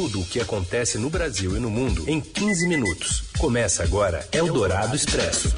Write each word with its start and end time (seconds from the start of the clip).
Tudo 0.00 0.22
o 0.22 0.24
que 0.24 0.40
acontece 0.40 0.96
no 0.96 1.10
Brasil 1.10 1.54
e 1.54 1.60
no 1.60 1.68
mundo 1.68 2.08
em 2.08 2.22
15 2.22 2.66
minutos. 2.66 3.24
Começa 3.38 3.82
agora 3.82 4.26
Eldorado 4.32 4.96
Expresso. 4.96 5.54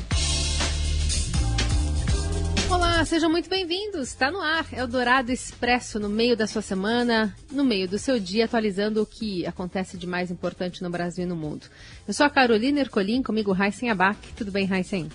Olá, 2.69 3.05
sejam 3.05 3.31
muito 3.31 3.49
bem-vindos. 3.49 4.09
Está 4.09 4.33
no 4.33 4.41
ar 4.41 4.67
Eldorado 4.73 5.31
Expresso, 5.31 6.01
no 6.01 6.09
meio 6.09 6.37
da 6.37 6.49
sua 6.49 6.61
semana, 6.61 7.33
no 7.53 7.65
meio 7.65 7.87
do 7.87 8.01
seu 8.01 8.19
dia, 8.19 8.47
atualizando 8.47 9.01
o 9.01 9.07
que 9.07 9.47
acontece 9.47 9.97
de 9.97 10.09
mais 10.09 10.29
importante 10.29 10.83
no 10.83 10.91
Brasil 10.91 11.23
e 11.23 11.29
no 11.29 11.37
mundo. 11.37 11.67
Eu 12.09 12.13
sou 12.13 12.27
a 12.27 12.31
Carolina 12.31 12.81
Ercolim, 12.81 13.23
comigo 13.23 13.53
Raíssen 13.53 13.91
Abac. 13.91 14.19
Tudo 14.35 14.51
bem, 14.51 14.67
Raíssen? 14.67 15.09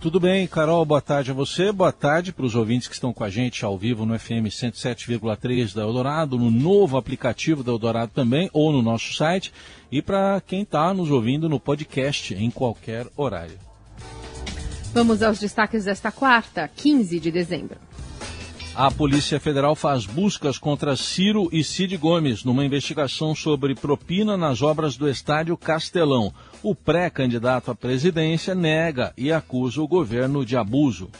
Tudo 0.00 0.20
bem, 0.20 0.46
Carol, 0.46 0.84
boa 0.84 1.00
tarde 1.00 1.32
a 1.32 1.34
você, 1.34 1.72
boa 1.72 1.90
tarde 1.90 2.32
para 2.32 2.46
os 2.46 2.54
ouvintes 2.54 2.86
que 2.86 2.94
estão 2.94 3.12
com 3.12 3.24
a 3.24 3.28
gente 3.28 3.64
ao 3.64 3.76
vivo 3.76 4.06
no 4.06 4.16
FM 4.16 4.46
107,3 4.46 5.74
da 5.74 5.82
Eldorado, 5.82 6.38
no 6.38 6.52
novo 6.52 6.96
aplicativo 6.96 7.64
da 7.64 7.72
Eldorado 7.72 8.12
também, 8.14 8.48
ou 8.52 8.70
no 8.70 8.80
nosso 8.80 9.12
site, 9.14 9.52
e 9.90 10.00
para 10.00 10.40
quem 10.40 10.62
está 10.62 10.94
nos 10.94 11.10
ouvindo 11.10 11.48
no 11.48 11.58
podcast 11.58 12.32
em 12.32 12.48
qualquer 12.48 13.08
horário. 13.16 13.58
Vamos 14.94 15.20
aos 15.20 15.40
destaques 15.40 15.86
desta 15.86 16.12
quarta, 16.12 16.70
15 16.76 17.18
de 17.18 17.32
dezembro. 17.32 17.87
A 18.78 18.92
Polícia 18.92 19.40
Federal 19.40 19.74
faz 19.74 20.06
buscas 20.06 20.56
contra 20.56 20.94
Ciro 20.94 21.48
e 21.50 21.64
Cid 21.64 21.96
Gomes 21.96 22.44
numa 22.44 22.64
investigação 22.64 23.34
sobre 23.34 23.74
propina 23.74 24.36
nas 24.36 24.62
obras 24.62 24.96
do 24.96 25.08
estádio 25.08 25.56
Castelão. 25.56 26.32
O 26.62 26.76
pré-candidato 26.76 27.72
à 27.72 27.74
presidência 27.74 28.54
nega 28.54 29.12
e 29.18 29.32
acusa 29.32 29.82
o 29.82 29.88
governo 29.88 30.46
de 30.46 30.56
abuso. 30.56 31.10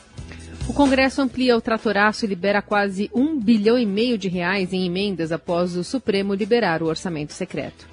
O 0.68 0.72
Congresso 0.72 1.20
amplia 1.20 1.56
o 1.56 1.60
tratoraço 1.60 2.24
e 2.24 2.28
libera 2.28 2.62
quase 2.62 3.10
um 3.12 3.40
bilhão 3.40 3.76
e 3.76 3.84
meio 3.84 4.16
de 4.16 4.28
reais 4.28 4.72
em 4.72 4.86
emendas 4.86 5.32
após 5.32 5.74
o 5.74 5.82
Supremo 5.82 6.34
liberar 6.34 6.80
o 6.80 6.86
orçamento 6.86 7.32
secreto. 7.32 7.88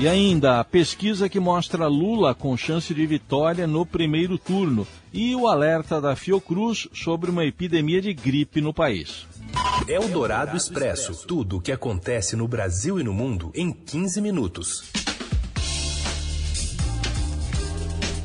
E 0.00 0.06
ainda 0.06 0.60
a 0.60 0.64
pesquisa 0.64 1.28
que 1.28 1.40
mostra 1.40 1.88
Lula 1.88 2.32
com 2.32 2.56
chance 2.56 2.94
de 2.94 3.04
vitória 3.04 3.66
no 3.66 3.84
primeiro 3.84 4.38
turno 4.38 4.86
e 5.12 5.34
o 5.34 5.48
alerta 5.48 6.00
da 6.00 6.14
Fiocruz 6.14 6.86
sobre 6.92 7.32
uma 7.32 7.44
epidemia 7.44 8.00
de 8.00 8.14
gripe 8.14 8.60
no 8.60 8.72
país. 8.72 9.26
É 9.88 9.98
o 9.98 10.06
Dourado 10.06 10.56
Expresso. 10.56 11.26
Tudo 11.26 11.56
o 11.56 11.60
que 11.60 11.72
acontece 11.72 12.36
no 12.36 12.46
Brasil 12.46 13.00
e 13.00 13.02
no 13.02 13.12
mundo 13.12 13.50
em 13.52 13.72
15 13.72 14.20
minutos. 14.20 14.84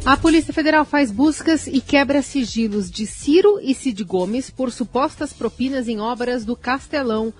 A 0.06 0.16
Polícia 0.16 0.54
Federal 0.54 0.86
faz 0.86 1.10
buscas 1.10 1.66
e 1.66 1.82
quebra 1.82 2.22
sigilos 2.22 2.92
de 2.92 3.08
Ciro 3.08 3.60
e 3.60 3.74
Cid 3.74 4.04
Gomes 4.04 4.52
por 4.52 4.72
supostas 4.72 5.34
propinas 5.34 5.88
em 5.88 6.00
obras 6.00 6.46
do 6.46 6.56
Castelão. 6.56 7.34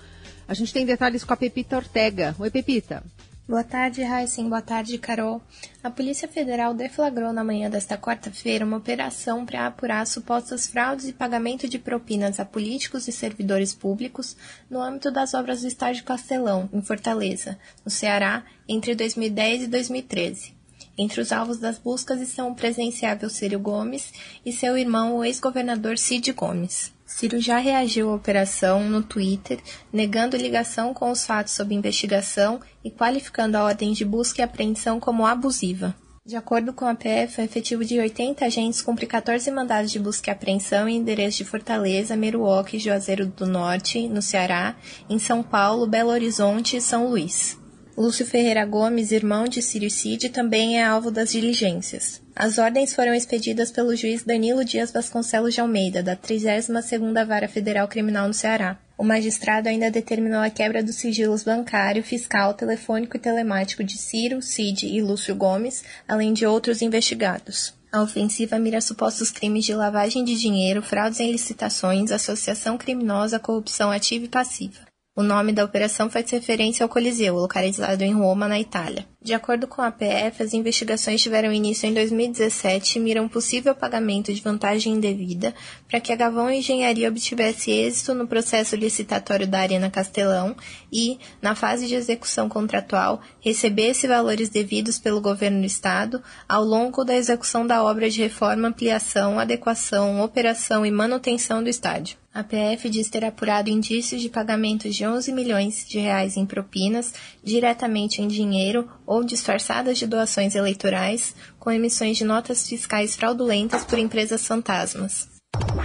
A 0.48 0.54
gente 0.54 0.72
tem 0.72 0.84
detalhes 0.84 1.22
com 1.22 1.32
a 1.32 1.36
Pepita 1.36 1.76
Ortega. 1.76 2.34
Oi, 2.36 2.50
Pepita. 2.50 3.00
Boa 3.46 3.62
tarde, 3.62 4.02
Raíssen. 4.02 4.48
Boa 4.48 4.62
tarde, 4.62 4.96
Carol. 4.96 5.42
A 5.82 5.90
Polícia 5.90 6.26
Federal 6.26 6.72
deflagrou 6.72 7.30
na 7.30 7.44
manhã 7.44 7.68
desta 7.68 7.98
quarta-feira 7.98 8.64
uma 8.64 8.78
operação 8.78 9.44
para 9.44 9.66
apurar 9.66 10.06
supostas 10.06 10.66
fraudes 10.66 11.08
e 11.08 11.12
pagamento 11.12 11.68
de 11.68 11.78
propinas 11.78 12.40
a 12.40 12.46
políticos 12.46 13.06
e 13.06 13.12
servidores 13.12 13.74
públicos 13.74 14.34
no 14.70 14.80
âmbito 14.80 15.10
das 15.10 15.34
obras 15.34 15.60
do 15.60 15.68
Estádio 15.68 16.04
Castelão, 16.04 16.70
em 16.72 16.80
Fortaleza, 16.80 17.58
no 17.84 17.90
Ceará, 17.90 18.42
entre 18.66 18.94
2010 18.94 19.64
e 19.64 19.66
2013. 19.66 20.54
Entre 20.96 21.20
os 21.20 21.30
alvos 21.30 21.58
das 21.58 21.76
buscas 21.76 22.22
estão 22.22 22.50
o 22.50 22.54
presenciável 22.54 23.28
Círio 23.28 23.60
Gomes 23.60 24.10
e 24.46 24.54
seu 24.54 24.78
irmão, 24.78 25.16
o 25.16 25.24
ex-governador 25.24 25.98
Cid 25.98 26.32
Gomes. 26.32 26.93
Ciro 27.16 27.38
já 27.38 27.58
reagiu 27.58 28.10
à 28.10 28.14
operação 28.16 28.90
no 28.90 29.00
Twitter, 29.00 29.60
negando 29.92 30.36
ligação 30.36 30.92
com 30.92 31.12
os 31.12 31.24
fatos 31.24 31.52
sob 31.52 31.72
investigação 31.72 32.60
e 32.82 32.90
qualificando 32.90 33.56
a 33.56 33.62
ordem 33.62 33.92
de 33.92 34.04
busca 34.04 34.42
e 34.42 34.44
apreensão 34.44 34.98
como 34.98 35.24
abusiva. 35.24 35.94
De 36.26 36.34
acordo 36.34 36.72
com 36.72 36.84
a 36.84 36.94
PF, 36.96 37.40
o 37.40 37.44
efetivo 37.44 37.84
de 37.84 38.00
80 38.00 38.44
agentes 38.44 38.82
cumpre 38.82 39.06
14 39.06 39.48
mandados 39.52 39.92
de 39.92 40.00
busca 40.00 40.28
e 40.28 40.32
apreensão 40.32 40.88
em 40.88 40.96
endereços 40.96 41.36
de 41.36 41.44
Fortaleza, 41.44 42.16
Meruoque, 42.16 42.80
Juazeiro 42.80 43.26
do 43.26 43.46
Norte, 43.46 44.08
no 44.08 44.20
Ceará, 44.20 44.74
em 45.08 45.20
São 45.20 45.40
Paulo, 45.40 45.86
Belo 45.86 46.10
Horizonte 46.10 46.78
e 46.78 46.80
São 46.80 47.06
Luís. 47.06 47.56
Lúcio 47.96 48.26
Ferreira 48.26 48.64
Gomes, 48.64 49.12
irmão 49.12 49.46
de 49.46 49.62
Círio 49.62 49.88
Cid, 49.88 50.28
também 50.30 50.80
é 50.80 50.84
alvo 50.84 51.12
das 51.12 51.30
diligências. 51.30 52.20
As 52.34 52.58
ordens 52.58 52.92
foram 52.92 53.14
expedidas 53.14 53.70
pelo 53.70 53.94
juiz 53.94 54.24
Danilo 54.24 54.64
Dias 54.64 54.90
Vasconcelos 54.90 55.54
de 55.54 55.60
Almeida, 55.60 56.02
da 56.02 56.16
32ª 56.16 57.24
Vara 57.24 57.46
Federal 57.46 57.86
Criminal 57.86 58.26
no 58.26 58.34
Ceará. 58.34 58.76
O 58.98 59.04
magistrado 59.04 59.68
ainda 59.68 59.92
determinou 59.92 60.40
a 60.40 60.50
quebra 60.50 60.82
dos 60.82 60.96
sigilos 60.96 61.44
bancário, 61.44 62.02
fiscal, 62.02 62.52
telefônico 62.54 63.16
e 63.16 63.20
telemático 63.20 63.84
de 63.84 63.96
Ciro, 63.96 64.42
Cid 64.42 64.88
e 64.88 65.00
Lúcio 65.00 65.36
Gomes, 65.36 65.84
além 66.08 66.32
de 66.32 66.44
outros 66.44 66.82
investigados. 66.82 67.74
A 67.92 68.02
ofensiva 68.02 68.58
mira 68.58 68.80
supostos 68.80 69.30
crimes 69.30 69.64
de 69.64 69.72
lavagem 69.72 70.24
de 70.24 70.34
dinheiro, 70.34 70.82
fraudes 70.82 71.20
em 71.20 71.30
licitações, 71.30 72.10
associação 72.10 72.76
criminosa, 72.76 73.38
corrupção 73.38 73.92
ativa 73.92 74.24
e 74.24 74.28
passiva. 74.28 74.80
O 75.16 75.22
nome 75.22 75.52
da 75.52 75.64
operação 75.64 76.10
faz 76.10 76.28
referência 76.30 76.82
ao 76.82 76.88
Coliseu, 76.88 77.36
localizado 77.36 78.02
em 78.02 78.12
Roma, 78.12 78.48
na 78.48 78.58
Itália. 78.58 79.06
De 79.24 79.32
acordo 79.32 79.66
com 79.66 79.80
a 79.80 79.90
PF, 79.90 80.42
as 80.42 80.52
investigações 80.52 81.22
tiveram 81.22 81.50
início 81.50 81.88
em 81.88 81.94
2017 81.94 82.98
e 82.98 83.00
miram 83.00 83.26
possível 83.26 83.74
pagamento 83.74 84.34
de 84.34 84.42
vantagem 84.42 84.92
indevida 84.92 85.54
para 85.88 85.98
que 85.98 86.12
a 86.12 86.16
Gavão 86.16 86.50
Engenharia 86.50 87.08
obtivesse 87.08 87.70
êxito 87.70 88.12
no 88.12 88.26
processo 88.26 88.76
licitatório 88.76 89.46
da 89.46 89.60
Arena 89.60 89.88
Castelão 89.88 90.54
e, 90.92 91.18
na 91.40 91.54
fase 91.54 91.86
de 91.86 91.94
execução 91.94 92.50
contratual, 92.50 93.22
recebesse 93.40 94.06
valores 94.06 94.50
devidos 94.50 94.98
pelo 94.98 95.22
governo 95.22 95.60
do 95.60 95.66
Estado 95.66 96.22
ao 96.46 96.62
longo 96.62 97.02
da 97.02 97.16
execução 97.16 97.66
da 97.66 97.82
obra 97.82 98.10
de 98.10 98.20
reforma, 98.20 98.68
ampliação, 98.68 99.40
adequação, 99.40 100.20
operação 100.20 100.84
e 100.84 100.90
manutenção 100.90 101.62
do 101.62 101.70
estádio. 101.70 102.18
A 102.34 102.42
PF 102.42 102.90
diz 102.90 103.08
ter 103.08 103.24
apurado 103.24 103.70
indícios 103.70 104.20
de 104.20 104.28
pagamentos 104.28 104.96
de 104.96 105.06
11 105.06 105.30
milhões 105.32 105.86
de 105.86 106.00
reais 106.00 106.36
em 106.36 106.44
propinas, 106.44 107.14
diretamente 107.44 108.20
em 108.20 108.26
dinheiro 108.26 108.90
ou 109.06 109.13
disfarçadas 109.22 109.98
de 109.98 110.06
doações 110.06 110.54
eleitorais, 110.54 111.36
com 111.58 111.70
emissões 111.70 112.16
de 112.16 112.24
notas 112.24 112.66
fiscais 112.66 113.14
fraudulentas 113.14 113.84
por 113.84 113.98
empresas 113.98 114.46
fantasmas. 114.46 115.28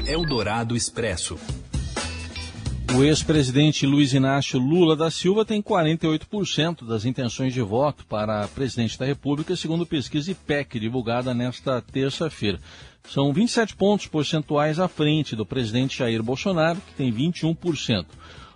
Eldorado 0.08 0.76
Expresso. 0.76 1.38
O 2.96 3.04
ex-presidente 3.04 3.86
Luiz 3.86 4.14
Inácio 4.14 4.60
Lula 4.60 4.96
da 4.96 5.12
Silva 5.12 5.46
tem 5.46 5.62
48% 5.62 6.88
das 6.88 7.06
intenções 7.06 7.54
de 7.54 7.62
voto 7.62 8.04
para 8.08 8.48
presidente 8.48 8.98
da 8.98 9.06
República, 9.06 9.56
segundo 9.56 9.86
pesquisa 9.86 10.32
IPEC 10.32 10.80
divulgada 10.80 11.32
nesta 11.34 11.82
terça-feira. 11.82 12.60
São 13.08 13.32
27 13.32 13.76
pontos 13.76 14.08
percentuais 14.08 14.80
à 14.80 14.88
frente 14.88 15.36
do 15.36 15.46
presidente 15.46 16.00
Jair 16.00 16.24
Bolsonaro, 16.24 16.82
que 16.82 16.94
tem 16.96 17.14
21%. 17.14 18.06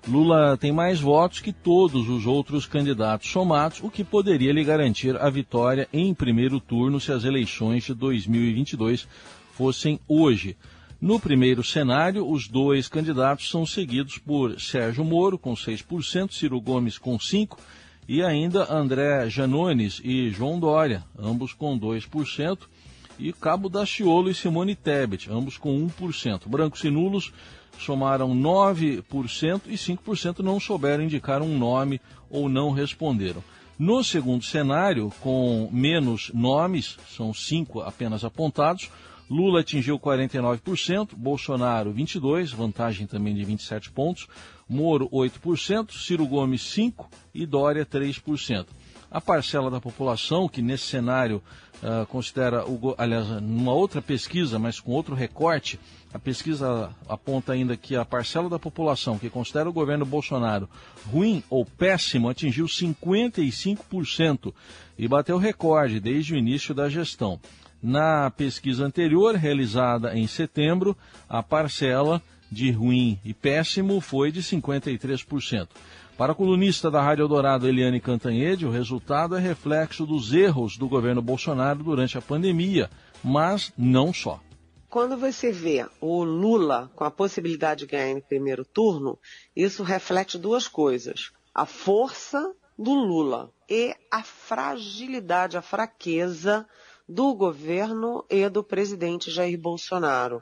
Lula 0.06 0.58
tem 0.58 0.72
mais 0.74 1.00
votos 1.00 1.40
que 1.40 1.54
todos 1.54 2.10
os 2.10 2.26
outros 2.26 2.66
candidatos 2.66 3.30
somados, 3.30 3.80
o 3.82 3.90
que 3.90 4.04
poderia 4.04 4.52
lhe 4.52 4.64
garantir 4.64 5.16
a 5.16 5.30
vitória 5.30 5.88
em 5.94 6.14
primeiro 6.14 6.60
turno 6.60 7.00
se 7.00 7.12
as 7.14 7.24
eleições 7.24 7.86
de 7.86 7.94
2022 7.94 9.08
fossem 9.54 10.00
hoje. 10.06 10.58
No 11.00 11.20
primeiro 11.20 11.64
cenário, 11.64 12.30
os 12.30 12.50
dois 12.50 12.90
candidatos 12.90 13.50
são 13.50 13.66
seguidos 13.66 14.18
por 14.18 14.60
Sérgio 14.60 15.06
Moro, 15.06 15.38
com 15.38 15.54
6%, 15.54 16.32
Ciro 16.32 16.60
Gomes, 16.60 16.98
com 16.98 17.18
5%, 17.18 17.58
e 18.06 18.22
ainda 18.22 18.74
André 18.74 19.30
Janones 19.30 20.02
e 20.04 20.30
João 20.30 20.60
Dória, 20.60 21.06
ambos 21.18 21.54
com 21.54 21.80
2%, 21.80 22.60
e 23.18 23.32
Cabo 23.32 23.70
Daciolo 23.70 24.30
e 24.30 24.34
Simone 24.34 24.76
Tebet, 24.76 25.30
ambos 25.32 25.58
com 25.58 25.88
1%. 25.88 26.42
Brancos 26.48 26.84
e 26.84 26.90
nulos 26.90 27.32
somaram 27.78 28.36
9% 28.36 29.62
e 29.68 29.76
5% 29.76 30.40
não 30.40 30.60
souberam 30.60 31.04
indicar 31.04 31.42
um 31.42 31.58
nome 31.58 32.00
ou 32.30 32.48
não 32.48 32.72
responderam. 32.72 33.44
No 33.78 34.04
segundo 34.04 34.44
cenário, 34.44 35.12
com 35.20 35.68
menos 35.72 36.32
nomes, 36.34 36.98
são 37.10 37.34
cinco 37.34 37.82
apenas 37.82 38.24
apontados, 38.24 38.90
Lula 39.30 39.62
atingiu 39.62 40.00
49%, 40.00 41.16
Bolsonaro 41.16 41.94
22%, 41.94 42.56
vantagem 42.56 43.08
também 43.08 43.34
de 43.34 43.44
27 43.44 43.92
pontos, 43.92 44.28
Moro 44.70 45.10
8%, 45.10 45.92
Ciro 45.92 46.26
Gomes 46.28 46.62
5% 46.62 47.06
e 47.34 47.46
Dória 47.46 47.86
3%. 47.86 48.68
A 49.14 49.22
parcela 49.22 49.70
da 49.70 49.80
população 49.80 50.50
que 50.50 50.60
nesse 50.60 50.86
cenário 50.86 51.40
uh, 51.84 52.04
considera, 52.08 52.68
o, 52.68 52.96
aliás, 52.98 53.28
numa 53.44 53.72
outra 53.72 54.02
pesquisa, 54.02 54.58
mas 54.58 54.80
com 54.80 54.92
outro 54.92 55.14
recorte, 55.14 55.80
a 56.12 56.18
pesquisa 56.18 56.90
aponta 57.08 57.54
ainda 57.54 57.78
que 57.78 57.96
a 57.96 58.04
parcela 58.04 58.50
da 58.50 58.58
população 58.58 59.20
que 59.20 59.30
considera 59.30 59.70
o 59.70 59.74
governo 59.74 60.04
Bolsonaro 60.04 60.68
ruim 61.06 61.44
ou 61.48 61.64
péssimo 61.64 62.28
atingiu 62.28 62.66
55% 62.66 64.52
e 64.98 65.08
bateu 65.08 65.38
recorde 65.38 66.00
desde 66.00 66.34
o 66.34 66.38
início 66.38 66.74
da 66.74 66.90
gestão. 66.90 67.40
Na 67.84 68.32
pesquisa 68.32 68.84
anterior, 68.84 69.36
realizada 69.36 70.18
em 70.18 70.26
setembro, 70.26 70.98
a 71.30 71.44
parcela 71.44 72.20
de 72.52 72.72
ruim 72.72 73.20
e 73.24 73.32
péssimo 73.32 74.00
foi 74.02 74.32
de 74.32 74.42
53%. 74.42 75.68
Para 76.18 76.34
a 76.34 76.36
colunista 76.36 76.92
da 76.92 77.02
Rádio 77.02 77.24
Eldorado, 77.24 77.68
Eliane 77.68 78.00
Cantanhede, 78.00 78.68
o 78.68 78.72
resultado 78.72 79.36
é 79.36 79.40
reflexo 79.40 80.06
dos 80.06 80.32
erros 80.32 80.78
do 80.78 80.88
governo 80.88 81.24
Bolsonaro 81.24 81.84
durante 81.84 82.18
a 82.18 82.22
pandemia, 82.22 82.88
mas 83.24 83.74
não 83.76 84.14
só. 84.14 84.40
Quando 84.88 85.18
você 85.18 85.52
vê 85.52 85.88
o 86.00 86.24
Lula 86.24 86.92
com 86.96 87.04
a 87.04 87.10
possibilidade 87.10 87.80
de 87.80 87.88
ganhar 87.88 88.12
em 88.12 88.22
primeiro 88.22 88.64
turno, 88.64 89.18
isso 89.56 89.82
reflete 89.82 90.38
duas 90.38 90.68
coisas. 90.68 91.32
A 91.52 91.66
força 91.66 92.54
do 92.78 92.94
Lula 92.94 93.52
e 93.68 93.96
a 94.12 94.22
fragilidade, 94.22 95.58
a 95.58 95.64
fraqueza 95.64 96.68
do 97.08 97.34
governo 97.34 98.26
e 98.30 98.48
do 98.50 98.64
presidente 98.64 99.30
Jair 99.30 99.60
Bolsonaro. 99.60 100.42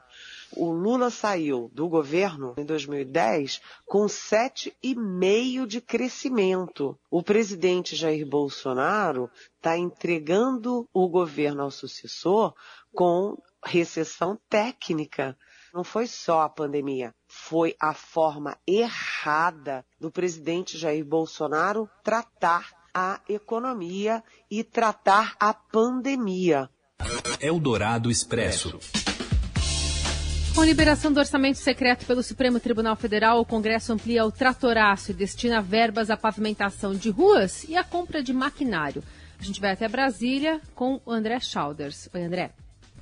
O 0.54 0.70
Lula 0.70 1.10
saiu 1.10 1.70
do 1.72 1.88
governo 1.88 2.54
em 2.56 2.64
2010 2.64 3.60
com 3.86 4.04
7,5% 4.06 5.66
de 5.66 5.80
crescimento. 5.80 6.98
O 7.10 7.22
presidente 7.22 7.96
Jair 7.96 8.26
Bolsonaro 8.26 9.30
está 9.56 9.76
entregando 9.76 10.88
o 10.92 11.08
governo 11.08 11.62
ao 11.62 11.70
sucessor 11.70 12.54
com 12.94 13.36
recessão 13.64 14.38
técnica. 14.48 15.36
Não 15.72 15.82
foi 15.82 16.06
só 16.06 16.42
a 16.42 16.50
pandemia, 16.50 17.14
foi 17.26 17.74
a 17.80 17.94
forma 17.94 18.58
errada 18.66 19.86
do 19.98 20.10
presidente 20.10 20.76
Jair 20.76 21.04
Bolsonaro 21.04 21.88
tratar 22.04 22.81
a 22.94 23.20
economia 23.28 24.22
e 24.50 24.62
tratar 24.62 25.34
a 25.38 25.52
pandemia. 25.52 26.68
Eldorado 27.40 28.10
Expresso. 28.10 28.78
Com 30.54 30.64
liberação 30.64 31.10
do 31.10 31.18
orçamento 31.18 31.56
secreto 31.56 32.04
pelo 32.04 32.22
Supremo 32.22 32.60
Tribunal 32.60 32.94
Federal, 32.94 33.40
o 33.40 33.44
Congresso 33.44 33.92
amplia 33.92 34.24
o 34.24 34.30
tratoraço 34.30 35.10
e 35.10 35.14
destina 35.14 35.62
verbas 35.62 36.10
à 36.10 36.16
pavimentação 36.16 36.94
de 36.94 37.08
ruas 37.08 37.64
e 37.64 37.74
à 37.74 37.82
compra 37.82 38.22
de 38.22 38.34
maquinário. 38.34 39.02
A 39.40 39.42
gente 39.42 39.60
vai 39.60 39.72
até 39.72 39.88
Brasília 39.88 40.60
com 40.74 41.00
o 41.06 41.10
André 41.10 41.40
Schauders. 41.40 42.08
Oi, 42.12 42.22
André. 42.22 42.50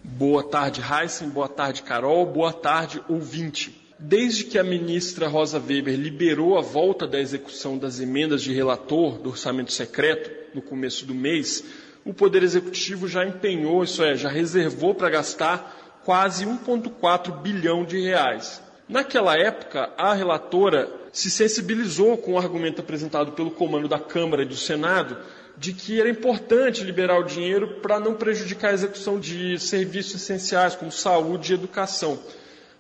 Boa 0.03 0.45
tarde, 0.45 0.81
Heisen. 0.81 1.29
Boa 1.29 1.49
tarde, 1.49 1.83
Carol. 1.83 2.25
Boa 2.25 2.53
tarde, 2.53 3.03
ouvinte. 3.09 3.80
Desde 4.03 4.45
que 4.45 4.59
a 4.59 4.65
ministra 4.65 5.29
Rosa 5.29 5.59
Weber 5.59 5.95
liberou 5.95 6.57
a 6.57 6.63
volta 6.63 7.07
da 7.07 7.21
execução 7.21 7.77
das 7.77 8.01
emendas 8.01 8.43
de 8.43 8.51
relator 8.51 9.19
do 9.19 9.29
orçamento 9.29 9.73
secreto 9.75 10.31
no 10.55 10.63
começo 10.63 11.05
do 11.05 11.15
mês, 11.15 11.63
o 12.03 12.15
Poder 12.15 12.43
Executivo 12.43 13.07
já 13.07 13.27
empenhou, 13.27 13.85
isso 13.85 14.03
é, 14.03 14.17
já 14.17 14.31
reservou 14.31 14.95
para 14.95 15.11
gastar 15.11 16.01
quase 16.03 16.47
1,4 16.47 17.43
bilhão 17.43 17.85
de 17.85 18.01
reais. 18.01 18.63
Naquela 18.89 19.37
época, 19.37 19.93
a 19.99 20.15
relatora 20.15 20.91
se 21.13 21.31
sensibilizou 21.31 22.17
com 22.17 22.33
o 22.33 22.39
argumento 22.39 22.81
apresentado 22.81 23.33
pelo 23.33 23.51
comando 23.51 23.87
da 23.87 23.99
Câmara 23.99 24.43
e 24.43 24.47
do 24.47 24.57
Senado 24.57 25.19
de 25.59 25.75
que 25.75 26.01
era 26.01 26.09
importante 26.09 26.83
liberar 26.83 27.19
o 27.21 27.25
dinheiro 27.25 27.81
para 27.83 28.01
não 28.01 28.15
prejudicar 28.15 28.71
a 28.71 28.75
execução 28.75 29.21
de 29.21 29.59
serviços 29.59 30.23
essenciais 30.23 30.75
como 30.75 30.91
saúde 30.91 31.53
e 31.53 31.55
educação. 31.55 32.19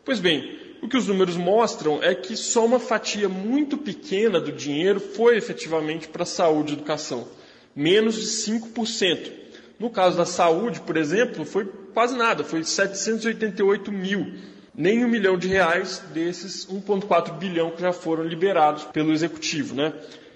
Pois 0.02 0.18
bem, 0.18 0.69
o 0.82 0.88
que 0.88 0.96
os 0.96 1.06
números 1.06 1.36
mostram 1.36 2.02
é 2.02 2.14
que 2.14 2.36
só 2.36 2.64
uma 2.64 2.80
fatia 2.80 3.28
muito 3.28 3.76
pequena 3.76 4.40
do 4.40 4.50
dinheiro 4.50 4.98
foi 4.98 5.36
efetivamente 5.36 6.08
para 6.08 6.24
saúde 6.24 6.72
e 6.72 6.76
educação, 6.76 7.28
menos 7.74 8.16
de 8.16 8.26
5%. 8.26 9.32
No 9.78 9.90
caso 9.90 10.16
da 10.16 10.26
saúde, 10.26 10.80
por 10.80 10.96
exemplo, 10.96 11.44
foi 11.44 11.66
quase 11.94 12.16
nada, 12.16 12.44
foi 12.44 12.62
788 12.64 13.90
mil, 13.90 14.34
nem 14.74 15.04
um 15.04 15.08
milhão 15.08 15.36
de 15.36 15.48
reais 15.48 16.02
desses 16.12 16.66
1,4 16.66 17.36
bilhão 17.38 17.70
que 17.70 17.80
já 17.80 17.92
foram 17.92 18.24
liberados 18.24 18.84
pelo 18.84 19.12
executivo, 19.12 19.74
né? 19.74 19.92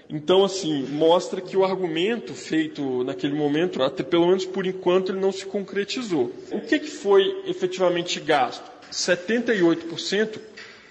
Então, 0.08 0.44
assim, 0.44 0.86
mostra 0.86 1.40
que 1.40 1.56
o 1.56 1.64
argumento 1.64 2.34
feito 2.34 3.02
naquele 3.04 3.34
momento, 3.34 3.82
até 3.82 4.02
pelo 4.02 4.26
menos 4.26 4.44
por 4.44 4.66
enquanto, 4.66 5.10
ele 5.10 5.20
não 5.20 5.32
se 5.32 5.46
concretizou. 5.46 6.30
O 6.50 6.60
que, 6.60 6.78
que 6.78 6.90
foi 6.90 7.42
efetivamente 7.46 8.20
gasto? 8.20 8.73
78% 8.94 10.38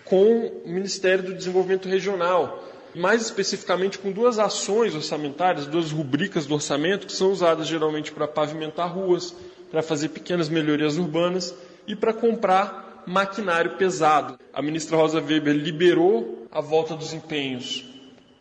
com 0.04 0.62
o 0.66 0.70
Ministério 0.70 1.24
do 1.24 1.34
Desenvolvimento 1.34 1.88
Regional, 1.88 2.64
mais 2.94 3.22
especificamente 3.22 3.98
com 3.98 4.12
duas 4.12 4.38
ações 4.38 4.94
orçamentárias, 4.94 5.66
duas 5.66 5.92
rubricas 5.92 6.46
do 6.46 6.54
orçamento, 6.54 7.08
que 7.08 7.14
são 7.14 7.32
usadas 7.32 7.66
geralmente 7.66 8.12
para 8.12 8.28
pavimentar 8.28 8.94
ruas, 8.94 9.34
para 9.72 9.82
fazer 9.82 10.10
pequenas 10.10 10.50
melhorias 10.50 10.98
urbanas 10.98 11.56
e 11.88 11.96
para 11.96 12.14
comprar 12.14 13.04
maquinário 13.08 13.78
pesado. 13.78 14.38
A 14.54 14.62
ministra 14.62 14.98
Rosa 14.98 15.22
Weber 15.22 15.56
liberou 15.56 16.48
a 16.52 16.62
volta 16.62 16.96
dos 16.96 17.14
empenhos 17.14 17.86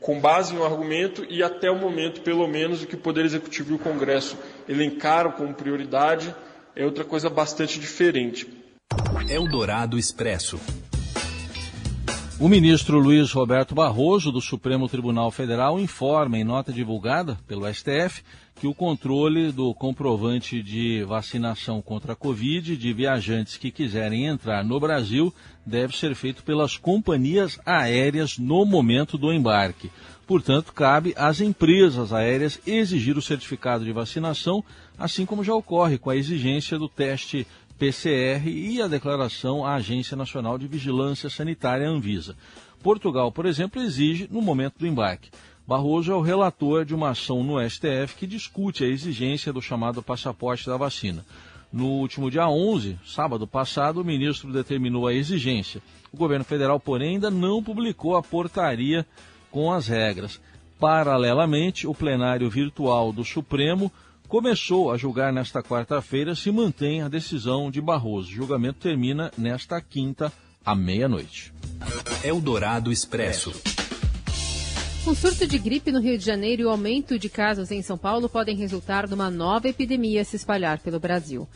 com 0.00 0.20
base 0.20 0.52
no 0.52 0.64
argumento 0.64 1.24
e 1.30 1.44
até 1.44 1.70
o 1.70 1.76
momento, 1.76 2.22
pelo 2.22 2.46
menos, 2.48 2.82
o 2.82 2.86
que 2.88 2.96
o 2.96 2.98
Poder 2.98 3.24
Executivo 3.24 3.72
e 3.72 3.76
o 3.76 3.78
Congresso 3.78 4.36
elencaram 4.68 5.30
como 5.30 5.54
prioridade 5.54 6.34
é 6.74 6.84
outra 6.84 7.04
coisa 7.04 7.30
bastante 7.30 7.78
diferente. 7.78 8.61
Eldorado 9.28 9.98
Expresso. 9.98 10.58
O 12.40 12.48
ministro 12.48 12.98
Luiz 12.98 13.30
Roberto 13.30 13.74
Barroso, 13.74 14.32
do 14.32 14.40
Supremo 14.40 14.88
Tribunal 14.88 15.30
Federal, 15.30 15.78
informa 15.78 16.38
em 16.38 16.44
nota 16.44 16.72
divulgada 16.72 17.38
pelo 17.46 17.72
STF 17.72 18.22
que 18.56 18.66
o 18.66 18.74
controle 18.74 19.52
do 19.52 19.72
comprovante 19.74 20.62
de 20.62 21.04
vacinação 21.04 21.80
contra 21.80 22.12
a 22.12 22.16
Covid 22.16 22.76
de 22.76 22.92
viajantes 22.92 23.56
que 23.56 23.70
quiserem 23.70 24.26
entrar 24.26 24.64
no 24.64 24.78
Brasil 24.80 25.32
deve 25.64 25.96
ser 25.96 26.14
feito 26.14 26.42
pelas 26.42 26.76
companhias 26.76 27.58
aéreas 27.64 28.38
no 28.38 28.64
momento 28.64 29.16
do 29.16 29.32
embarque. 29.32 29.90
Portanto, 30.26 30.72
cabe 30.72 31.12
às 31.16 31.40
empresas 31.40 32.12
aéreas 32.12 32.60
exigir 32.66 33.16
o 33.16 33.22
certificado 33.22 33.84
de 33.84 33.92
vacinação, 33.92 34.64
assim 34.98 35.26
como 35.26 35.44
já 35.44 35.54
ocorre 35.54 35.98
com 35.98 36.08
a 36.08 36.16
exigência 36.16 36.78
do 36.78 36.88
teste 36.88 37.46
PCR 37.82 38.46
e 38.46 38.80
a 38.80 38.86
declaração 38.86 39.66
à 39.66 39.74
Agência 39.74 40.16
Nacional 40.16 40.56
de 40.56 40.68
Vigilância 40.68 41.28
Sanitária, 41.28 41.88
Anvisa. 41.88 42.36
Portugal, 42.80 43.32
por 43.32 43.44
exemplo, 43.44 43.82
exige 43.82 44.28
no 44.30 44.40
momento 44.40 44.78
do 44.78 44.86
embarque. 44.86 45.32
Barroso 45.66 46.12
é 46.12 46.14
o 46.14 46.20
relator 46.20 46.84
de 46.84 46.94
uma 46.94 47.10
ação 47.10 47.42
no 47.42 47.58
STF 47.68 48.14
que 48.16 48.24
discute 48.24 48.84
a 48.84 48.86
exigência 48.86 49.52
do 49.52 49.60
chamado 49.60 50.00
passaporte 50.00 50.64
da 50.64 50.76
vacina. 50.76 51.26
No 51.72 51.86
último 51.86 52.30
dia 52.30 52.48
11, 52.48 53.00
sábado 53.04 53.48
passado, 53.48 54.00
o 54.00 54.04
ministro 54.04 54.52
determinou 54.52 55.08
a 55.08 55.12
exigência. 55.12 55.82
O 56.12 56.16
governo 56.16 56.44
federal, 56.44 56.78
porém, 56.78 57.14
ainda 57.14 57.32
não 57.32 57.60
publicou 57.60 58.14
a 58.14 58.22
portaria 58.22 59.04
com 59.50 59.72
as 59.72 59.88
regras. 59.88 60.40
Paralelamente, 60.78 61.88
o 61.88 61.94
plenário 61.94 62.48
virtual 62.48 63.12
do 63.12 63.24
Supremo 63.24 63.90
começou 64.32 64.90
a 64.90 64.96
julgar 64.96 65.30
nesta 65.30 65.62
quarta-feira 65.62 66.34
se 66.34 66.50
mantém 66.50 67.02
a 67.02 67.08
decisão 67.08 67.70
de 67.70 67.82
Barroso. 67.82 68.30
O 68.30 68.32
julgamento 68.32 68.78
termina 68.78 69.30
nesta 69.36 69.78
quinta, 69.78 70.32
à 70.64 70.74
meia-noite. 70.74 71.52
Eldorado 72.24 72.90
Expresso. 72.90 73.52
Um 75.06 75.14
surto 75.14 75.46
de 75.46 75.58
gripe 75.58 75.92
no 75.92 76.00
Rio 76.00 76.16
de 76.16 76.24
Janeiro 76.24 76.62
e 76.62 76.64
o 76.64 76.70
aumento 76.70 77.18
de 77.18 77.28
casos 77.28 77.70
em 77.70 77.82
São 77.82 77.98
Paulo 77.98 78.26
podem 78.26 78.56
resultar 78.56 79.06
numa 79.06 79.30
nova 79.30 79.68
epidemia 79.68 80.24
se 80.24 80.36
espalhar 80.36 80.78
pelo 80.78 80.98
Brasil. 80.98 81.46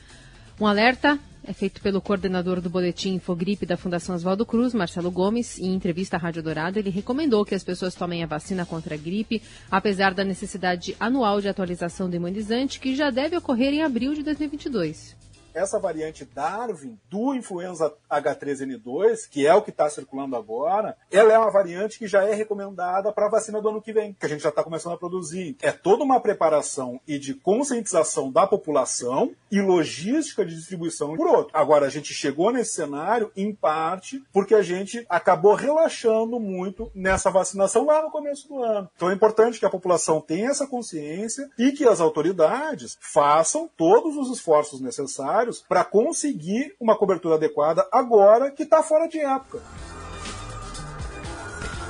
Um 0.61 0.67
alerta 0.67 1.19
é 1.47 1.53
feito 1.53 1.81
pelo 1.81 2.01
coordenador 2.01 2.61
do 2.61 2.69
boletim 2.69 3.15
Infogripe 3.15 3.65
da 3.65 3.77
Fundação 3.77 4.17
Oswaldo 4.17 4.45
Cruz, 4.45 4.75
Marcelo 4.75 5.11
Gomes, 5.11 5.59
em 5.61 5.75
entrevista 5.75 6.17
à 6.17 6.19
Rádio 6.19 6.43
Dourado, 6.43 6.79
ele 6.79 6.91
recomendou 6.91 7.45
que 7.45 7.55
as 7.55 7.63
pessoas 7.63 7.95
tomem 7.95 8.25
a 8.25 8.27
vacina 8.27 8.67
contra 8.67 8.95
a 8.95 8.99
gripe, 8.99 9.41
apesar 9.71 10.13
da 10.13 10.25
necessidade 10.25 10.97
anual 10.99 11.41
de 11.41 11.49
atualização 11.49 12.11
do 12.11 12.17
imunizante, 12.17 12.81
que 12.81 12.97
já 12.97 13.11
deve 13.11 13.37
ocorrer 13.37 13.73
em 13.73 13.83
abril 13.83 14.13
de 14.13 14.25
2022 14.25 15.26
essa 15.57 15.79
variante 15.79 16.25
Darwin 16.25 16.99
do 17.09 17.35
influenza 17.35 17.93
H3N2, 18.11 19.29
que 19.31 19.47
é 19.47 19.55
o 19.55 19.63
que 19.63 19.71
está 19.71 19.89
circulando 19.89 20.37
agora, 20.37 20.97
ela 21.11 21.33
é 21.33 21.39
uma 21.39 21.51
variante 21.51 21.99
que 21.99 22.07
já 22.07 22.25
é 22.25 22.35
recomendada 22.35 23.11
para 23.11 23.27
a 23.27 23.31
vacina 23.31 23.61
do 23.61 23.71
ano 23.71 23.81
que 23.81 23.93
vem, 23.93 24.13
que 24.13 24.27
a 24.27 24.29
gente 24.29 24.43
já 24.43 24.51
está 24.51 24.63
começando 24.63 24.93
a 24.93 24.99
produzir. 24.99 25.57
É 25.63 25.73
toda 25.73 26.05
uma 26.05 26.21
preparação 26.21 27.01
e 27.09 27.19
de 27.19 27.33
conscientização 27.35 28.31
da 28.31 28.47
população 28.47 29.33
e 29.51 29.61
logística 29.61 30.45
de 30.45 30.55
distribuição 30.55 31.17
por 31.17 31.27
outro. 31.27 31.57
Agora, 31.57 31.87
a 31.87 31.91
gente 31.91 32.13
chegou 32.13 32.53
nesse 32.53 32.75
cenário, 32.75 33.33
em 33.35 33.55
parte, 33.55 34.23
porque 34.33 34.55
a 34.55 34.63
gente 34.63 35.07
acabou 35.09 35.55
relaxando 35.55 36.39
muito 36.39 36.91
nessa 36.95 37.31
vacinação 37.31 37.87
lá 37.87 38.03
no 38.03 38.11
começo 38.11 38.47
do 38.49 38.63
ano. 38.63 38.91
Então 38.95 39.11
é 39.11 39.15
importante 39.15 39.59
que 39.59 39.65
a 39.65 39.71
população 39.71 40.21
tenha 40.21 40.51
essa 40.51 40.67
consciência 40.67 41.49
e 41.59 41.73
que 41.73 41.87
as 41.87 42.01
autoridades 42.01 42.99
façam 43.01 43.71
todos 43.75 44.17
os 44.17 44.31
esforços 44.31 44.81
necessários 44.81 45.46
para 45.69 45.85
conseguir 45.85 46.75
uma 46.81 46.97
cobertura 46.97 47.37
adequada 47.37 47.87
agora 47.93 48.51
que 48.51 48.63
está 48.63 48.83
fora 48.83 49.09
de 49.09 49.19
época. 49.19 49.63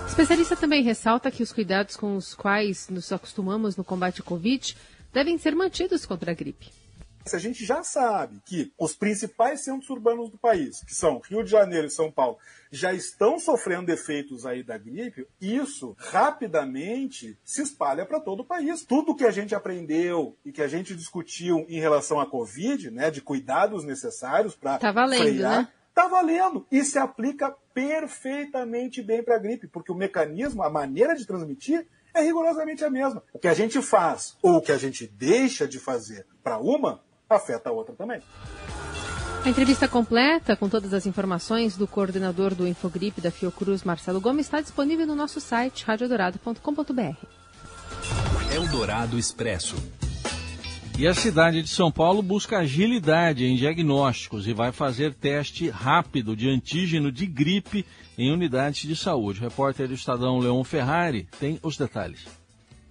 O 0.04 0.06
especialista 0.06 0.56
também 0.56 0.82
ressalta 0.82 1.30
que 1.30 1.42
os 1.42 1.52
cuidados 1.52 1.96
com 1.96 2.16
os 2.16 2.34
quais 2.34 2.88
nos 2.88 3.12
acostumamos 3.12 3.76
no 3.76 3.84
combate 3.84 4.20
ao 4.20 4.26
Covid 4.26 4.76
devem 5.12 5.36
ser 5.38 5.54
mantidos 5.54 6.06
contra 6.06 6.30
a 6.32 6.34
gripe. 6.34 6.85
Se 7.26 7.34
a 7.34 7.40
gente 7.40 7.64
já 7.64 7.82
sabe 7.82 8.40
que 8.46 8.72
os 8.78 8.94
principais 8.94 9.64
centros 9.64 9.90
urbanos 9.90 10.30
do 10.30 10.38
país, 10.38 10.80
que 10.84 10.94
são 10.94 11.18
Rio 11.18 11.42
de 11.42 11.50
Janeiro 11.50 11.88
e 11.88 11.90
São 11.90 12.10
Paulo, 12.10 12.38
já 12.70 12.92
estão 12.92 13.38
sofrendo 13.40 13.90
efeitos 13.90 14.46
aí 14.46 14.62
da 14.62 14.78
gripe, 14.78 15.26
isso 15.40 15.96
rapidamente 15.98 17.36
se 17.44 17.62
espalha 17.62 18.06
para 18.06 18.20
todo 18.20 18.40
o 18.40 18.44
país. 18.44 18.84
Tudo 18.84 19.14
que 19.14 19.24
a 19.24 19.32
gente 19.32 19.56
aprendeu 19.56 20.36
e 20.44 20.52
que 20.52 20.62
a 20.62 20.68
gente 20.68 20.94
discutiu 20.94 21.66
em 21.68 21.80
relação 21.80 22.20
à 22.20 22.26
Covid, 22.26 22.92
né, 22.92 23.10
de 23.10 23.20
cuidados 23.20 23.82
necessários 23.82 24.54
para 24.54 24.78
tá 24.78 24.92
valendo, 24.92 25.22
frear, 25.22 25.62
né? 25.62 25.68
Tá 25.92 26.06
valendo 26.06 26.64
e 26.70 26.84
se 26.84 26.98
aplica 26.98 27.56
perfeitamente 27.74 29.02
bem 29.02 29.22
para 29.22 29.34
a 29.34 29.38
gripe, 29.38 29.66
porque 29.66 29.90
o 29.90 29.96
mecanismo, 29.96 30.62
a 30.62 30.70
maneira 30.70 31.16
de 31.16 31.26
transmitir 31.26 31.88
é 32.14 32.22
rigorosamente 32.22 32.84
a 32.84 32.90
mesma. 32.90 33.22
O 33.32 33.38
que 33.38 33.48
a 33.48 33.54
gente 33.54 33.82
faz 33.82 34.36
ou 34.40 34.56
o 34.56 34.62
que 34.62 34.72
a 34.72 34.78
gente 34.78 35.06
deixa 35.06 35.66
de 35.66 35.78
fazer 35.78 36.26
para 36.42 36.58
uma 36.58 37.04
afeta 37.28 37.70
a 37.70 37.72
outra 37.72 37.94
também. 37.94 38.20
A 39.44 39.48
entrevista 39.48 39.86
completa, 39.86 40.56
com 40.56 40.68
todas 40.68 40.92
as 40.92 41.06
informações 41.06 41.76
do 41.76 41.86
coordenador 41.86 42.52
do 42.54 42.66
Infogripe 42.66 43.20
da 43.20 43.30
Fiocruz, 43.30 43.84
Marcelo 43.84 44.20
Gomes, 44.20 44.46
está 44.46 44.60
disponível 44.60 45.06
no 45.06 45.14
nosso 45.14 45.40
site 45.40 45.84
radiodorado.com.br. 45.84 47.16
Eldorado 48.52 49.18
Expresso. 49.18 49.76
E 50.98 51.06
a 51.06 51.12
cidade 51.14 51.62
de 51.62 51.68
São 51.68 51.92
Paulo 51.92 52.22
busca 52.22 52.58
agilidade 52.58 53.44
em 53.44 53.54
diagnósticos 53.54 54.48
e 54.48 54.54
vai 54.54 54.72
fazer 54.72 55.12
teste 55.14 55.68
rápido 55.68 56.34
de 56.34 56.48
antígeno 56.48 57.12
de 57.12 57.26
gripe 57.26 57.84
em 58.16 58.32
unidades 58.32 58.88
de 58.88 58.96
saúde. 58.96 59.38
O 59.38 59.42
repórter 59.42 59.86
do 59.86 59.94
Estadão 59.94 60.38
Leon 60.38 60.64
Ferrari 60.64 61.28
tem 61.38 61.60
os 61.62 61.76
detalhes. 61.76 62.26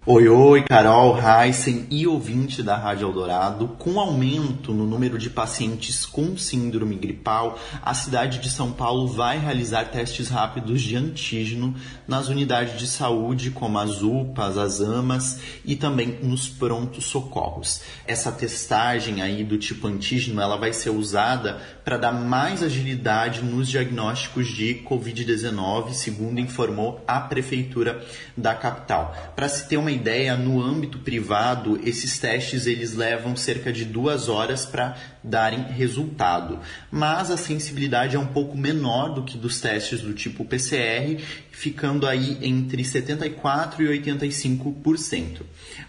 Oi, 0.08 0.30
oi, 0.30 0.62
Carol, 0.62 1.18
Heisen 1.20 1.88
e 1.90 2.06
ouvinte 2.06 2.62
da 2.62 2.78
Rádio 2.78 3.08
Eldorado. 3.08 3.70
Com 3.70 4.00
aumento 4.00 4.72
no 4.72 4.86
número 4.86 5.18
de 5.18 5.32
pacientes 5.32 6.06
com 6.06 6.38
síndrome 6.38 6.94
gripal, 6.96 7.58
a 7.82 7.92
cidade 7.96 8.38
de 8.38 8.52
São 8.52 8.72
Paulo 8.72 9.08
vai 9.08 9.40
realizar 9.40 9.86
testes 9.86 10.30
rápidos 10.30 10.84
de 10.84 10.96
antígeno 10.96 11.74
nas 12.08 12.28
unidades 12.28 12.78
de 12.78 12.86
saúde, 12.86 13.50
como 13.50 13.80
as 13.80 14.04
UPAs, 14.04 14.60
as 14.60 14.80
AMAs 14.80 15.40
e 15.66 15.76
também 15.76 16.20
nos 16.22 16.48
prontos 16.48 17.06
socorros. 17.06 17.82
Essa 18.06 18.32
testagem 18.32 19.24
aí 19.24 19.44
do 19.44 19.58
tipo 19.58 19.88
antígeno, 19.88 20.40
ela 20.40 20.56
vai 20.56 20.72
ser 20.72 20.92
usada 20.92 21.60
para 21.84 21.98
dar 21.98 22.12
mais 22.12 22.62
agilidade 22.62 23.44
nos 23.44 23.68
diagnósticos 23.68 24.50
de 24.50 24.84
COVID-19, 24.88 25.94
segundo 25.94 26.40
informou 26.40 27.04
a 27.08 27.22
prefeitura 27.22 28.06
da 28.38 28.54
capital. 28.54 29.16
Para 29.36 29.50
se 29.50 29.68
ter 29.68 29.78
uma 29.78 29.95
ideia, 29.96 30.38
no 30.38 30.62
âmbito 30.62 31.00
privado, 31.00 31.80
esses 31.84 32.20
testes 32.20 32.68
eles 32.68 32.94
levam 32.94 33.36
cerca 33.36 33.74
de 33.74 33.84
duas 33.84 34.30
horas 34.30 34.66
para 34.66 34.96
darem 35.24 35.64
resultado. 35.64 36.60
Mas 36.92 37.32
a 37.32 37.38
sensibilidade 37.38 38.16
é 38.16 38.20
um 38.20 38.28
pouco 38.28 38.56
menor 38.56 39.14
do 39.14 39.24
que 39.24 39.38
dos 39.38 39.60
testes 39.60 40.02
do 40.02 40.14
tipo 40.14 40.46
PCR, 40.46 41.20
ficando 41.52 42.06
aí 42.06 42.38
entre 42.42 42.84
74% 42.84 43.80
e 43.80 44.02
85%. 44.02 45.42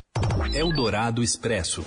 Eldorado 0.53 1.21
Expresso. 1.21 1.83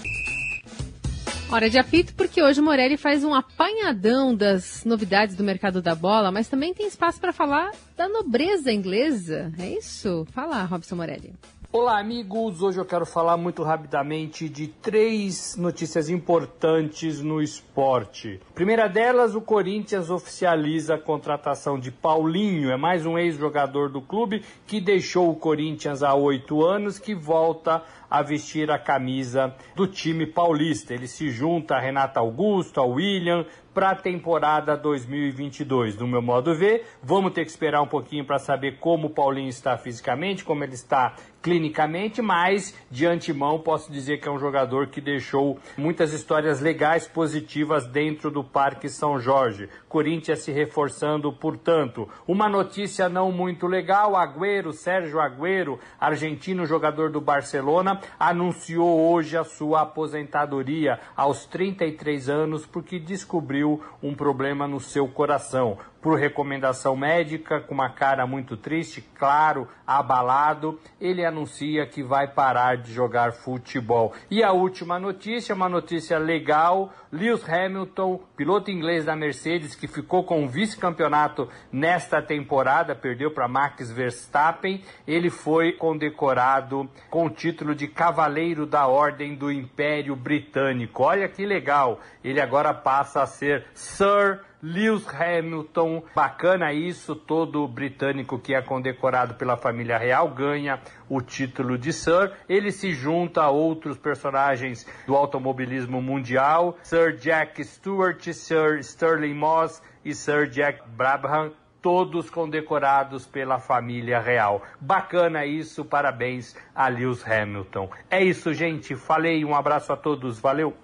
Hora 1.49 1.71
de 1.71 1.79
apito, 1.79 2.13
porque 2.17 2.43
hoje 2.43 2.61
o 2.61 2.65
Morelli 2.65 2.97
faz 2.97 3.23
um 3.23 3.33
apanhadão 3.33 4.35
das 4.35 4.85
novidades 4.85 5.37
do 5.37 5.45
mercado 5.45 5.81
da 5.81 5.95
bola, 5.95 6.33
mas 6.33 6.49
também 6.49 6.75
tem 6.75 6.89
espaço 6.89 7.21
para 7.21 7.33
falar 7.33 7.71
da 7.97 8.09
nobreza 8.09 8.73
inglesa. 8.73 9.53
É 9.57 9.69
isso? 9.69 10.27
Fala, 10.33 10.65
Robson 10.65 10.97
Morelli. 10.97 11.33
Olá, 11.73 12.01
amigos. 12.01 12.63
Hoje 12.63 12.79
eu 12.79 12.85
quero 12.85 13.05
falar 13.05 13.37
muito 13.37 13.63
rapidamente 13.63 14.49
de 14.49 14.67
três 14.67 15.57
notícias 15.57 16.09
importantes 16.09 17.21
no 17.21 17.41
esporte. 17.41 18.41
Primeira 18.55 18.89
delas, 18.89 19.35
o 19.35 19.41
Corinthians 19.41 20.09
oficializa 20.09 20.95
a 20.95 20.99
contratação 20.99 21.79
de 21.79 21.91
Paulinho. 21.91 22.71
É 22.71 22.77
mais 22.77 23.05
um 23.05 23.19
ex-jogador 23.19 23.91
do 23.91 24.01
clube 24.01 24.43
que 24.67 24.81
deixou 24.81 25.31
o 25.31 25.37
Corinthians 25.37 26.03
há 26.03 26.15
oito 26.15 26.65
anos, 26.65 26.99
que 26.99 27.15
volta 27.15 27.83
a 28.19 28.23
vestir 28.23 28.71
a 28.71 28.79
camisa 28.79 29.55
do 29.75 29.87
time 29.87 30.27
paulista. 30.27 30.95
Ele 30.95 31.07
se 31.07 31.31
junta 31.31 31.75
a 31.77 31.81
Renata 31.81 32.21
Augusto, 32.21 32.81
a 32.81 32.85
William, 32.85 33.45
para 33.77 33.91
a 33.91 33.95
temporada 33.95 34.75
2022. 34.75 35.97
Do 35.97 36.07
meu 36.07 36.23
modo 36.23 36.51
de 36.51 36.59
ver, 36.59 36.87
vamos 37.03 37.35
ter 37.35 37.45
que 37.45 37.51
esperar 37.51 37.83
um 37.83 37.87
pouquinho 37.87 38.25
para 38.25 38.39
saber 38.39 38.79
como 38.79 39.09
o 39.09 39.11
Paulinho 39.11 39.51
está 39.51 39.77
fisicamente, 39.77 40.43
como 40.43 40.65
ele 40.65 40.73
está 40.73 41.15
clinicamente, 41.43 42.21
mas 42.21 42.75
de 42.91 43.07
antemão 43.07 43.61
posso 43.61 43.93
dizer 43.93 44.19
que 44.19 44.27
é 44.27 44.31
um 44.33 44.39
jogador 44.39 44.89
que 44.89 45.01
deixou 45.01 45.61
muitas 45.77 46.13
histórias 46.13 46.61
legais, 46.61 47.07
positivas 47.07 47.87
dentro 47.87 48.33
do 48.33 48.43
Parque 48.43 48.89
São 48.89 49.21
Jorge. 49.21 49.69
Corinthians 49.89 50.41
se 50.41 50.51
reforçando, 50.51 51.33
portanto. 51.33 52.09
Uma 52.27 52.49
notícia 52.49 53.09
não 53.09 53.31
muito 53.31 53.67
legal: 53.67 54.17
Agüero, 54.17 54.73
Sérgio 54.73 55.21
Agüero, 55.21 55.79
argentino 56.01 56.67
jogador 56.67 57.11
do 57.11 57.21
Barcelona, 57.21 58.01
anunciou 58.19 59.11
hoje 59.11 59.37
a 59.37 59.45
sua 59.45 59.83
aposentadoria 59.83 61.01
aos 61.17 61.47
33 61.47 62.29
anos 62.29 62.67
porque 62.67 62.99
descobriu 62.99 63.83
um 64.03 64.15
problema 64.15 64.67
no 64.67 64.81
seu 64.81 65.07
coração 65.09 65.79
por 66.07 66.21
recomendação 66.21 66.95
médica, 66.95 67.59
com 67.59 67.75
uma 67.75 67.91
cara 67.91 68.29
muito 68.29 68.57
triste, 68.57 69.03
claro, 69.19 69.67
abalado, 69.85 70.79
ele 71.01 71.25
anuncia 71.25 71.85
que 71.85 72.01
vai 72.01 72.29
parar 72.29 72.77
de 72.77 72.93
jogar 72.93 73.33
futebol. 73.33 74.13
E 74.31 74.41
a 74.41 74.53
última 74.53 75.01
notícia, 75.01 75.53
uma 75.53 75.69
notícia 75.69 76.17
legal, 76.17 76.93
Lewis 77.11 77.43
Hamilton, 77.49 78.21
piloto 78.37 78.71
inglês 78.71 79.05
da 79.05 79.17
Mercedes, 79.17 79.75
que 79.75 79.89
ficou 79.89 80.23
com 80.23 80.45
o 80.45 80.49
vice-campeonato 80.49 81.49
nesta 81.73 82.23
temporada, 82.23 82.95
perdeu 82.95 83.33
para 83.33 83.49
Max 83.49 83.91
Verstappen, 83.91 84.85
ele 85.09 85.29
foi 85.29 85.73
condecorado 85.73 86.89
com 87.11 87.27
o 87.27 87.31
título 87.31 87.75
de 87.75 87.89
Cavaleiro 87.89 88.65
da 88.65 88.87
Ordem 88.87 89.35
do 89.35 89.51
Império 89.51 90.15
Britânico. 90.15 91.03
Olha 91.03 91.29
que 91.29 91.45
legal, 91.45 91.99
ele 92.23 92.41
agora 92.41 92.73
passa 92.73 93.23
a 93.23 93.27
ser 93.27 93.67
Sir 93.75 94.46
Lewis 94.63 95.07
Hamilton, 95.07 96.03
bacana 96.15 96.73
isso, 96.73 97.15
todo 97.15 97.69
britânico 97.69 98.39
que 98.39 98.55
é 98.55 98.63
condecorado 98.63 99.35
pela 99.35 99.57
família 99.57 99.99
real 99.99 100.29
ganha 100.29 100.81
o 101.09 101.21
título 101.21 101.77
de 101.77 101.93
Sir. 101.93 102.33
Ele 102.49 102.73
se 102.73 102.93
junta 102.93 103.43
a 103.43 103.51
outros 103.51 103.99
personagens 103.99 104.87
do 105.07 105.15
automobilismo 105.15 106.01
mundial, 106.01 106.77
Sir 106.83 107.17
Jack 107.17 107.63
Stewart, 107.65 108.23
Sir 108.33 108.79
Sterling 108.81 109.35
Moss 109.35 109.83
e 110.05 110.15
Sir 110.15 110.49
Jack 110.49 110.81
Brabham, 110.89 111.53
todos 111.83 112.31
condecorados 112.31 113.27
pela 113.27 113.59
família 113.59 114.19
real. 114.19 114.63
Bacana 114.81 115.45
isso, 115.45 115.85
parabéns 115.85 116.57
a 116.75 116.89
Lewis 116.89 117.25
Hamilton. 117.25 117.91
É 118.11 118.25
isso, 118.25 118.53
gente. 118.55 118.97
Falei, 118.97 119.45
um 119.45 119.55
abraço 119.55 119.93
a 119.93 119.97
todos, 119.97 120.41
valeu. 120.41 120.75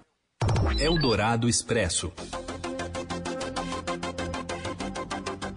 Eldorado 0.78 1.48
Expresso. 1.48 2.12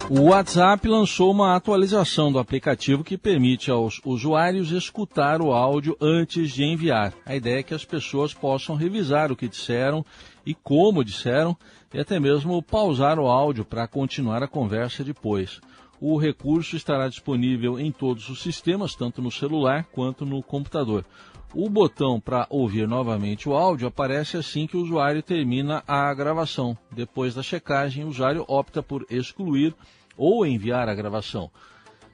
O 0.08 0.30
WhatsApp 0.30 0.88
lançou 0.88 1.32
uma 1.32 1.56
atualização 1.56 2.32
do 2.32 2.38
aplicativo 2.38 3.04
que 3.04 3.18
permite 3.18 3.72
aos 3.72 4.00
usuários 4.06 4.70
escutar 4.72 5.42
o 5.42 5.52
áudio 5.52 5.98
antes 6.00 6.52
de 6.52 6.64
enviar. 6.64 7.12
A 7.26 7.36
ideia 7.36 7.60
é 7.60 7.64
que 7.64 7.74
as 7.74 7.84
pessoas 7.84 8.32
possam 8.32 8.76
revisar 8.76 9.32
o 9.32 9.36
que 9.36 9.48
disseram 9.48 10.06
e 10.46 10.54
como 10.54 11.04
disseram 11.04 11.58
e 11.92 12.00
até 12.00 12.20
mesmo 12.20 12.62
pausar 12.62 13.18
o 13.18 13.28
áudio 13.28 13.66
para 13.66 13.88
continuar 13.88 14.44
a 14.44 14.48
conversa 14.48 15.04
depois. 15.04 15.60
O 16.00 16.18
recurso 16.18 16.76
estará 16.76 17.08
disponível 17.08 17.80
em 17.80 17.92
todos 17.92 18.30
os 18.30 18.44
sistemas, 18.44 18.94
tanto 18.94 19.24
no 19.24 19.32
celular 19.32 19.86
quanto 19.92 20.24
no 20.24 20.44
computador. 20.44 21.04
O 21.58 21.70
botão 21.70 22.20
para 22.20 22.46
ouvir 22.50 22.86
novamente 22.86 23.48
o 23.48 23.54
áudio 23.54 23.88
aparece 23.88 24.36
assim 24.36 24.68
que 24.68 24.76
o 24.76 24.82
usuário 24.82 25.24
termina 25.24 25.82
a 25.88 26.14
gravação. 26.14 26.78
Depois 26.92 27.34
da 27.34 27.42
checagem, 27.42 28.04
o 28.04 28.10
usuário 28.10 28.44
opta 28.46 28.84
por 28.84 29.06
excluir 29.10 29.74
ou 30.18 30.46
enviar 30.46 30.90
a 30.90 30.94
gravação. 30.94 31.50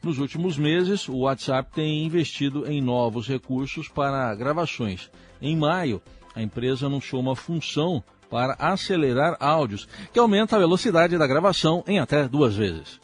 Nos 0.04 0.20
últimos 0.20 0.60
meses, 0.60 1.10
o 1.10 1.22
WhatsApp 1.22 1.72
tem 1.74 2.06
investido 2.06 2.72
em 2.72 2.82
novos 2.82 3.28
recursos 3.28 3.88
para 3.88 4.36
gravações. 4.36 5.10
Em 5.42 5.58
maio, 5.58 6.00
a 6.36 6.42
empresa 6.44 6.86
anunciou 6.86 7.20
uma 7.20 7.36
função 7.36 8.04
para 8.30 8.56
acelerar 8.60 9.38
áudios, 9.40 9.88
que 10.14 10.20
aumenta 10.20 10.56
a 10.56 10.60
velocidade 10.60 11.18
da 11.18 11.26
gravação 11.26 11.84
em 11.88 11.98
até 11.98 12.28
duas 12.28 12.56
vezes. 12.56 13.02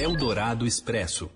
Eldorado 0.00 0.66
Expresso. 0.66 1.30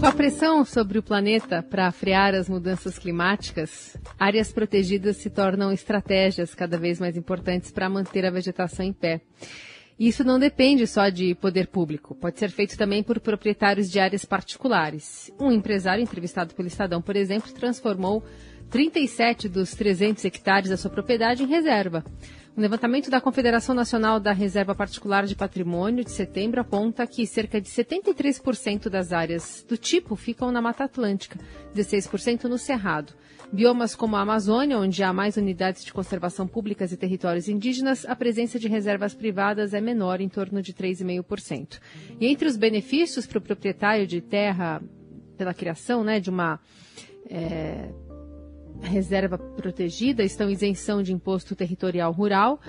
Com 0.00 0.06
a 0.06 0.12
pressão 0.12 0.64
sobre 0.64 0.98
o 0.98 1.02
planeta 1.02 1.62
para 1.62 1.92
frear 1.92 2.34
as 2.34 2.48
mudanças 2.48 2.98
climáticas, 2.98 3.98
áreas 4.18 4.50
protegidas 4.50 5.18
se 5.18 5.28
tornam 5.28 5.70
estratégias 5.70 6.54
cada 6.54 6.78
vez 6.78 6.98
mais 6.98 7.18
importantes 7.18 7.70
para 7.70 7.86
manter 7.86 8.24
a 8.24 8.30
vegetação 8.30 8.86
em 8.86 8.94
pé. 8.94 9.20
Isso 9.98 10.24
não 10.24 10.38
depende 10.38 10.86
só 10.86 11.10
de 11.10 11.34
poder 11.34 11.66
público, 11.66 12.14
pode 12.14 12.38
ser 12.38 12.48
feito 12.48 12.78
também 12.78 13.02
por 13.02 13.20
proprietários 13.20 13.90
de 13.90 14.00
áreas 14.00 14.24
particulares. 14.24 15.30
Um 15.38 15.52
empresário 15.52 16.02
entrevistado 16.02 16.54
pelo 16.54 16.68
Estadão, 16.68 17.02
por 17.02 17.14
exemplo, 17.14 17.52
transformou 17.52 18.24
37 18.70 19.50
dos 19.50 19.74
300 19.74 20.24
hectares 20.24 20.70
da 20.70 20.78
sua 20.78 20.90
propriedade 20.90 21.42
em 21.42 21.46
reserva. 21.46 22.02
Um 22.60 22.62
levantamento 22.62 23.08
da 23.08 23.22
Confederação 23.22 23.74
Nacional 23.74 24.20
da 24.20 24.32
Reserva 24.32 24.74
Particular 24.74 25.24
de 25.24 25.34
Patrimônio 25.34 26.04
de 26.04 26.10
setembro 26.10 26.60
aponta 26.60 27.06
que 27.06 27.26
cerca 27.26 27.58
de 27.58 27.70
73% 27.70 28.90
das 28.90 29.14
áreas 29.14 29.64
do 29.66 29.78
tipo 29.78 30.14
ficam 30.14 30.52
na 30.52 30.60
Mata 30.60 30.84
Atlântica, 30.84 31.38
16% 31.74 32.44
no 32.44 32.58
Cerrado. 32.58 33.14
Biomas 33.50 33.94
como 33.94 34.14
a 34.14 34.20
Amazônia, 34.20 34.78
onde 34.78 35.02
há 35.02 35.10
mais 35.10 35.38
unidades 35.38 35.82
de 35.82 35.90
conservação 35.90 36.46
públicas 36.46 36.92
e 36.92 36.98
territórios 36.98 37.48
indígenas, 37.48 38.04
a 38.04 38.14
presença 38.14 38.58
de 38.58 38.68
reservas 38.68 39.14
privadas 39.14 39.72
é 39.72 39.80
menor, 39.80 40.20
em 40.20 40.28
torno 40.28 40.60
de 40.60 40.74
3,5%. 40.74 41.80
E 42.20 42.26
entre 42.26 42.46
os 42.46 42.58
benefícios 42.58 43.26
para 43.26 43.38
o 43.38 43.40
proprietário 43.40 44.06
de 44.06 44.20
terra 44.20 44.82
pela 45.38 45.54
criação 45.54 46.04
né, 46.04 46.20
de 46.20 46.28
uma 46.28 46.60
é, 47.30 47.88
reserva 48.88 49.38
protegida 49.38 50.22
estão 50.22 50.50
isenção 50.50 51.02
de 51.02 51.12
imposto 51.12 51.54
territorial 51.54 52.12
rural 52.12 52.60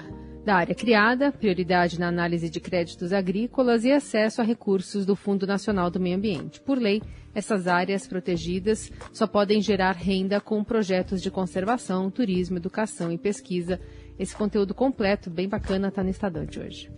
da 0.43 0.55
área 0.55 0.73
criada, 0.73 1.31
prioridade 1.31 1.99
na 1.99 2.07
análise 2.07 2.49
de 2.49 2.59
créditos 2.59 3.13
agrícolas 3.13 3.85
e 3.85 3.91
acesso 3.91 4.41
a 4.41 4.43
recursos 4.43 5.05
do 5.05 5.15
Fundo 5.15 5.45
Nacional 5.45 5.91
do 5.91 5.99
Meio 5.99 6.17
Ambiente. 6.17 6.59
Por 6.59 6.79
lei, 6.79 7.01
essas 7.33 7.67
áreas 7.67 8.07
protegidas 8.07 8.91
só 9.13 9.27
podem 9.27 9.61
gerar 9.61 9.91
renda 9.91 10.41
com 10.41 10.63
projetos 10.63 11.21
de 11.21 11.29
conservação, 11.29 12.09
turismo, 12.09 12.57
educação 12.57 13.11
e 13.11 13.17
pesquisa. 13.17 13.79
Esse 14.17 14.35
conteúdo 14.35 14.73
completo, 14.73 15.29
bem 15.29 15.47
bacana, 15.47 15.89
está 15.89 16.03
no 16.03 16.09
Estadão 16.09 16.45
de 16.45 16.59
hoje. 16.59 16.91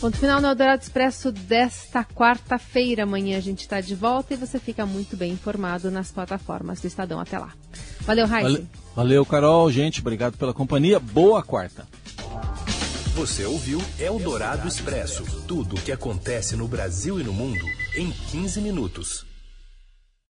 Ponto 0.00 0.18
final 0.18 0.42
no 0.42 0.48
Eldorado 0.48 0.82
Expresso 0.82 1.32
desta 1.32 2.04
quarta-feira. 2.04 3.04
Amanhã 3.04 3.38
a 3.38 3.40
gente 3.40 3.60
está 3.60 3.80
de 3.80 3.94
volta 3.94 4.34
e 4.34 4.36
você 4.36 4.58
fica 4.58 4.84
muito 4.84 5.16
bem 5.16 5.32
informado 5.32 5.90
nas 5.90 6.10
plataformas 6.10 6.80
do 6.80 6.86
Estadão. 6.86 7.18
Até 7.18 7.38
lá. 7.38 7.52
Valeu, 8.02 8.26
Raíssa. 8.26 8.50
Valeu, 8.50 8.66
valeu, 8.94 9.26
Carol. 9.26 9.70
Gente, 9.72 10.00
obrigado 10.00 10.36
pela 10.36 10.52
companhia. 10.52 11.00
Boa 11.00 11.42
quarta. 11.42 11.86
Você 13.14 13.46
ouviu 13.46 13.80
Eldorado 13.98 14.68
Expresso 14.68 15.24
tudo 15.48 15.76
o 15.76 15.80
que 15.80 15.90
acontece 15.90 16.54
no 16.54 16.68
Brasil 16.68 17.18
e 17.18 17.24
no 17.24 17.32
mundo 17.32 17.64
em 17.96 18.10
15 18.10 18.60
minutos. 18.60 19.24